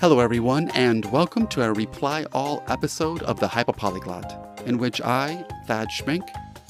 [0.00, 5.44] Hello, everyone, and welcome to a Reply All episode of the Hyperpolyglot, in which I,
[5.66, 6.26] Thad Schmenk,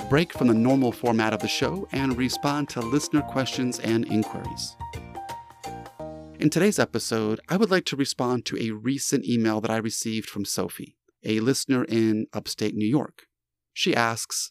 [0.09, 4.75] break from the normal format of the show and respond to listener questions and inquiries.
[6.41, 10.29] In today's episode, I would like to respond to a recent email that I received
[10.29, 13.27] from Sophie, a listener in upstate New York.
[13.73, 14.51] She asks,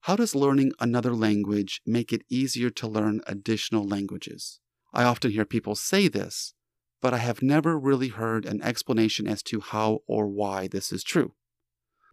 [0.00, 4.60] How does learning another language make it easier to learn additional languages?
[4.94, 6.54] I often hear people say this,
[7.04, 11.04] but I have never really heard an explanation as to how or why this is
[11.04, 11.34] true.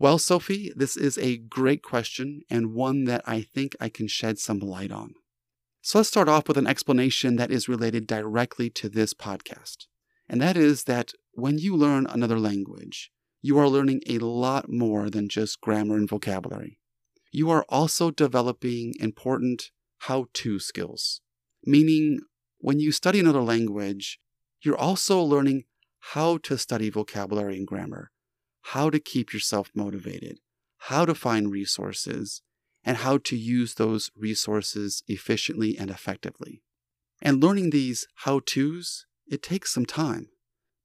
[0.02, 4.38] Well, Sophie, this is a great question and one that I think I can shed
[4.38, 5.14] some light on.
[5.82, 9.86] So let's start off with an explanation that is related directly to this podcast.
[10.28, 15.10] And that is that when you learn another language, you are learning a lot more
[15.10, 16.80] than just grammar and vocabulary.
[17.32, 21.22] You are also developing important how to skills,
[21.64, 22.20] meaning
[22.58, 24.20] when you study another language,
[24.62, 25.64] you're also learning
[26.14, 28.12] how to study vocabulary and grammar,
[28.62, 30.40] how to keep yourself motivated,
[30.78, 32.42] how to find resources,
[32.84, 36.64] and how to use those resources efficiently and effectively.
[37.22, 40.30] And learning these how to's, it takes some time,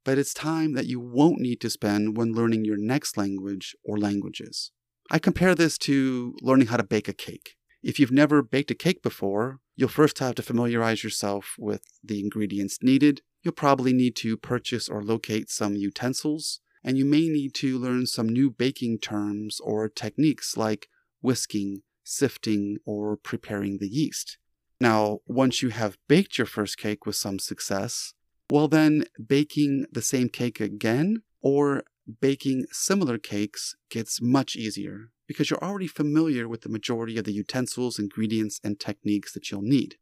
[0.05, 3.99] but it's time that you won't need to spend when learning your next language or
[3.99, 4.71] languages.
[5.11, 7.57] I compare this to learning how to bake a cake.
[7.83, 12.21] If you've never baked a cake before, you'll first have to familiarize yourself with the
[12.21, 17.55] ingredients needed You'll probably need to purchase or locate some utensils, and you may need
[17.55, 20.89] to learn some new baking terms or techniques like
[21.23, 24.39] whisking, sifting, or preparing the yeast.
[24.81, 28.15] Now, once you have baked your first cake with some success,
[28.51, 31.85] well, then baking the same cake again or
[32.21, 37.33] baking similar cakes gets much easier because you're already familiar with the majority of the
[37.33, 39.99] utensils, ingredients, and techniques that you'll need.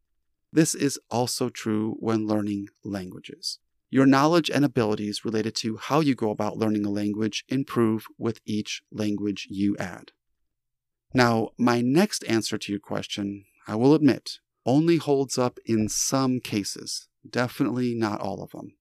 [0.55, 3.59] This is also true when learning languages.
[3.89, 8.39] Your knowledge and abilities related to how you go about learning a language improve with
[8.45, 10.13] each language you add.
[11.13, 16.39] Now, my next answer to your question, I will admit, only holds up in some
[16.39, 18.77] cases, definitely not all of them.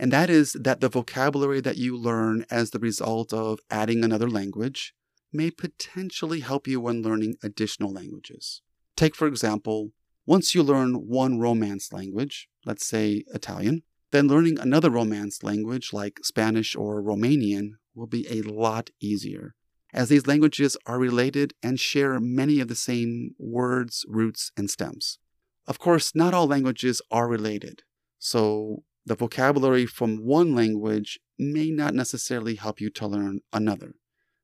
[0.00, 4.28] And that is that the vocabulary that you learn as the result of adding another
[4.28, 4.92] language
[5.32, 8.60] may potentially help you when learning additional languages.
[8.96, 9.92] Take, for example,
[10.26, 16.20] once you learn one Romance language, let's say Italian, then learning another Romance language like
[16.22, 19.54] Spanish or Romanian will be a lot easier,
[19.92, 25.18] as these languages are related and share many of the same words, roots, and stems.
[25.66, 27.82] Of course, not all languages are related,
[28.18, 33.94] so the vocabulary from one language may not necessarily help you to learn another.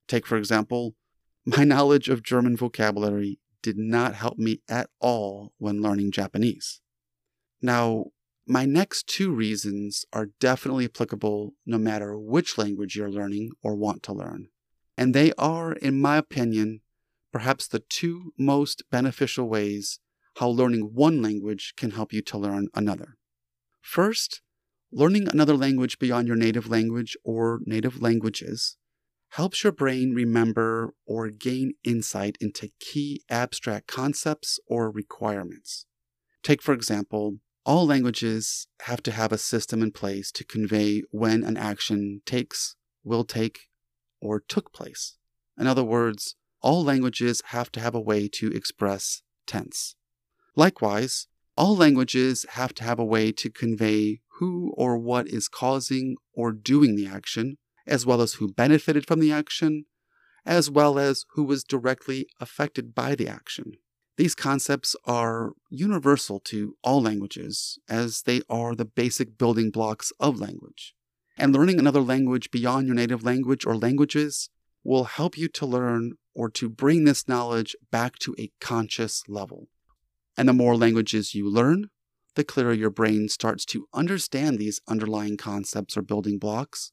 [0.08, 0.94] Take, for example,
[1.44, 6.80] my knowledge of German vocabulary did not help me at all when learning Japanese.
[7.60, 8.06] Now,
[8.46, 14.02] my next two reasons are definitely applicable no matter which language you're learning or want
[14.04, 14.48] to learn.
[14.96, 16.80] And they are, in my opinion,
[17.30, 20.00] perhaps the two most beneficial ways
[20.36, 23.18] how learning one language can help you to learn another.
[23.82, 24.40] First,
[24.90, 28.77] learning another language beyond your native language or native languages
[29.30, 35.86] helps your brain remember or gain insight into key abstract concepts or requirements.
[36.42, 41.44] Take, for example, all languages have to have a system in place to convey when
[41.44, 43.68] an action takes, will take,
[44.20, 45.16] or took place.
[45.58, 49.94] In other words, all languages have to have a way to express tense.
[50.56, 56.16] Likewise, all languages have to have a way to convey who or what is causing
[56.32, 59.86] or doing the action as well as who benefited from the action,
[60.44, 63.72] as well as who was directly affected by the action.
[64.16, 70.40] These concepts are universal to all languages, as they are the basic building blocks of
[70.40, 70.94] language.
[71.36, 74.50] And learning another language beyond your native language or languages
[74.82, 79.68] will help you to learn or to bring this knowledge back to a conscious level.
[80.36, 81.90] And the more languages you learn,
[82.34, 86.92] the clearer your brain starts to understand these underlying concepts or building blocks,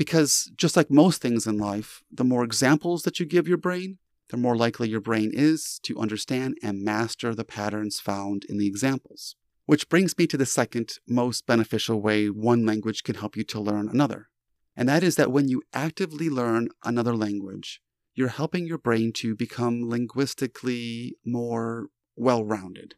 [0.00, 3.98] because just like most things in life, the more examples that you give your brain,
[4.30, 8.66] the more likely your brain is to understand and master the patterns found in the
[8.66, 9.36] examples.
[9.66, 13.60] Which brings me to the second most beneficial way one language can help you to
[13.60, 14.30] learn another.
[14.74, 17.82] And that is that when you actively learn another language,
[18.14, 22.94] you're helping your brain to become linguistically more well rounded.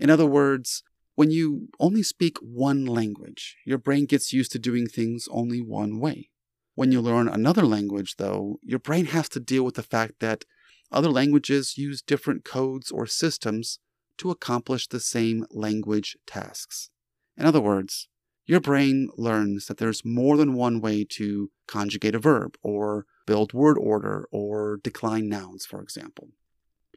[0.00, 0.82] In other words,
[1.16, 6.00] when you only speak one language, your brain gets used to doing things only one
[6.00, 6.30] way.
[6.76, 10.44] When you learn another language, though, your brain has to deal with the fact that
[10.92, 13.78] other languages use different codes or systems
[14.18, 16.90] to accomplish the same language tasks.
[17.34, 18.08] In other words,
[18.44, 23.54] your brain learns that there's more than one way to conjugate a verb or build
[23.54, 26.28] word order or decline nouns, for example.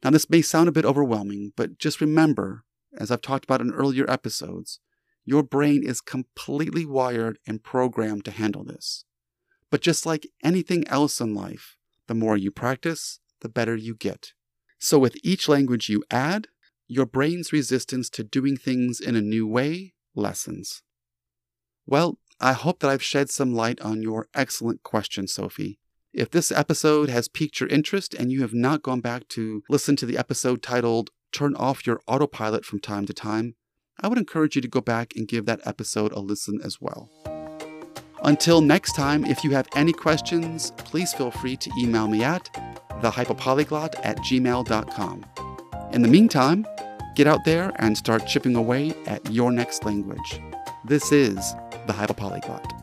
[0.04, 2.66] Now, this may sound a bit overwhelming, but just remember,
[2.98, 4.82] as I've talked about in earlier episodes,
[5.24, 9.06] your brain is completely wired and programmed to handle this.
[9.70, 11.78] But just like anything else in life,
[12.08, 14.34] the more you practice, the better you get.
[14.80, 16.48] So, with each language you add,
[16.88, 20.82] your brain's resistance to doing things in a new way lessens.
[21.86, 25.80] Well, I hope that I've shed some light on your excellent question, Sophie.
[26.14, 29.96] If this episode has piqued your interest and you have not gone back to listen
[29.98, 33.56] to the episode titled Turn Off Your Autopilot from Time to Time,
[34.00, 37.19] I would encourage you to go back and give that episode a listen as well.
[38.24, 42.50] Until next time, if you have any questions, please feel free to email me at
[43.02, 45.26] thehyperpolyglot at gmail.com.
[45.94, 46.66] In the meantime,
[47.16, 50.42] get out there and start chipping away at your next language.
[50.86, 51.56] This is
[51.88, 52.79] the Hyperpolyglot.